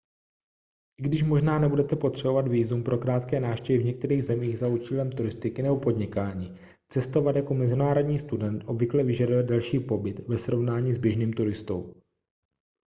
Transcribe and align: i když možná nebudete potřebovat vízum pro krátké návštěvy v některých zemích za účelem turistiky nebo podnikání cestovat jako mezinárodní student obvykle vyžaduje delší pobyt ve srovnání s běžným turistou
i 0.97 1.03
když 1.03 1.23
možná 1.23 1.59
nebudete 1.59 1.95
potřebovat 1.95 2.47
vízum 2.47 2.83
pro 2.83 2.97
krátké 2.97 3.39
návštěvy 3.39 3.83
v 3.83 3.85
některých 3.85 4.23
zemích 4.23 4.59
za 4.59 4.67
účelem 4.67 5.11
turistiky 5.11 5.61
nebo 5.63 5.79
podnikání 5.79 6.59
cestovat 6.87 7.35
jako 7.35 7.53
mezinárodní 7.53 8.19
student 8.19 8.63
obvykle 8.65 9.03
vyžaduje 9.03 9.43
delší 9.43 9.79
pobyt 9.79 10.27
ve 10.27 10.37
srovnání 10.37 10.93
s 10.93 10.97
běžným 10.97 11.33
turistou 11.33 11.93